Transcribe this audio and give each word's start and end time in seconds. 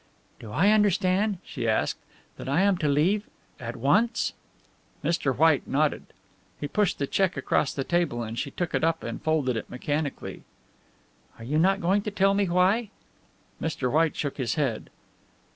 "Do 0.39 0.51
I 0.51 0.71
understand," 0.71 1.37
she 1.45 1.67
asked, 1.67 1.99
"that 2.37 2.49
I 2.49 2.61
am 2.61 2.75
to 2.79 2.87
leave 2.87 3.27
at 3.59 3.75
once?" 3.75 4.33
Mr. 5.03 5.31
White 5.37 5.67
nodded. 5.67 6.07
He 6.59 6.67
pushed 6.67 6.97
the 6.97 7.05
cheque 7.05 7.37
across 7.37 7.71
the 7.71 7.83
table 7.83 8.23
and 8.23 8.39
she 8.39 8.49
took 8.49 8.73
it 8.73 8.83
up 8.83 9.03
and 9.03 9.21
folded 9.21 9.55
it 9.57 9.69
mechanically. 9.69 10.41
"And 11.37 11.47
you 11.47 11.57
are 11.57 11.59
not 11.59 11.81
going 11.81 12.01
to 12.01 12.09
tell 12.09 12.33
me 12.33 12.49
why?" 12.49 12.89
Mr. 13.61 13.91
White 13.91 14.15
shook 14.15 14.37
his 14.37 14.55
head. 14.55 14.89